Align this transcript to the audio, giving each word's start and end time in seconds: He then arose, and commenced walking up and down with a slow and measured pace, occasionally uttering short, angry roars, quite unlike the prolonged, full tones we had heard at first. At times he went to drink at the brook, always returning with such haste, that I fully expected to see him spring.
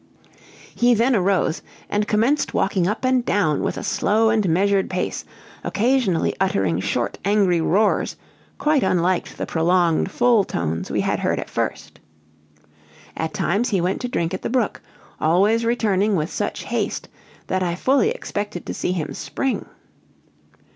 He 0.73 0.95
then 0.95 1.15
arose, 1.15 1.61
and 1.87 2.07
commenced 2.07 2.55
walking 2.55 2.87
up 2.87 3.05
and 3.05 3.23
down 3.23 3.61
with 3.61 3.77
a 3.77 3.83
slow 3.83 4.31
and 4.31 4.49
measured 4.49 4.89
pace, 4.89 5.23
occasionally 5.63 6.33
uttering 6.39 6.79
short, 6.79 7.19
angry 7.23 7.61
roars, 7.61 8.15
quite 8.57 8.81
unlike 8.81 9.29
the 9.35 9.45
prolonged, 9.45 10.09
full 10.09 10.43
tones 10.43 10.89
we 10.89 11.01
had 11.01 11.19
heard 11.19 11.37
at 11.39 11.51
first. 11.51 11.99
At 13.15 13.35
times 13.35 13.69
he 13.69 13.79
went 13.79 14.01
to 14.01 14.07
drink 14.07 14.33
at 14.33 14.41
the 14.41 14.49
brook, 14.49 14.81
always 15.19 15.65
returning 15.65 16.15
with 16.15 16.31
such 16.31 16.63
haste, 16.63 17.07
that 17.45 17.61
I 17.61 17.75
fully 17.75 18.09
expected 18.09 18.65
to 18.65 18.73
see 18.73 18.93
him 18.93 19.13
spring. 19.13 19.67